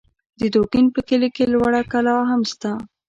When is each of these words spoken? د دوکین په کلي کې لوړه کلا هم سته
د 0.39 0.41
دوکین 0.53 0.85
په 0.95 0.99
کلي 1.07 1.29
کې 1.35 1.43
لوړه 1.53 1.81
کلا 1.91 2.15
هم 2.29 2.41
سته 2.51 2.71